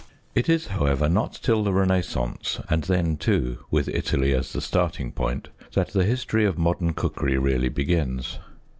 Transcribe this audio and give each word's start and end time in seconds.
It 0.33 0.49
is, 0.49 0.65
however, 0.65 1.07
not 1.07 1.33
till 1.43 1.63
the 1.63 1.71
Renaissance, 1.73 2.59
and 2.71 2.85
then 2.85 3.17
too 3.17 3.59
with 3.69 3.87
Italy 3.87 4.33
as 4.33 4.51
the 4.51 4.59
starting 4.59 5.11
point, 5.11 5.49
that 5.73 5.89
the 5.89 6.05
history 6.05 6.43
of 6.43 6.57
modern 6.57 6.93
cookery 6.93 7.37
really 7.37 7.69
begins. 7.69 8.39